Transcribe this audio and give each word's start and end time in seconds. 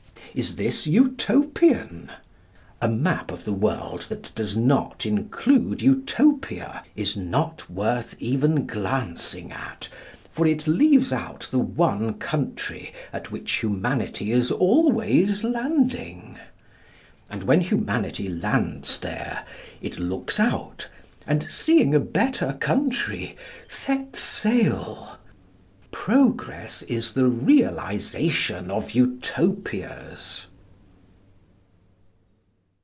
Is 0.33 0.55
this 0.55 0.87
Utopian? 0.87 2.09
A 2.81 2.87
map 2.87 3.31
of 3.33 3.43
the 3.43 3.51
world 3.51 4.03
that 4.03 4.33
does 4.33 4.55
not 4.55 5.05
include 5.05 5.81
Utopia 5.81 6.85
is 6.95 7.17
not 7.17 7.69
worth 7.69 8.15
even 8.17 8.65
glancing 8.65 9.51
at, 9.51 9.89
for 10.31 10.47
it 10.47 10.67
leaves 10.67 11.11
out 11.11 11.49
the 11.51 11.59
one 11.59 12.13
country 12.13 12.93
at 13.11 13.29
which 13.29 13.59
Humanity 13.59 14.31
is 14.31 14.51
always 14.53 15.43
landing. 15.43 16.39
And 17.29 17.43
when 17.43 17.59
Humanity 17.59 18.29
lands 18.29 18.99
there, 19.01 19.45
it 19.81 19.99
looks 19.99 20.39
out, 20.39 20.87
and, 21.27 21.43
seeing 21.51 21.93
a 21.93 21.99
better 21.99 22.53
country, 22.61 23.35
sets 23.67 24.19
sail. 24.21 25.17
Progress 25.93 26.83
is 26.83 27.13
the 27.13 27.27
realisation 27.27 28.71
of 28.71 28.91
Utopias. 28.91 30.45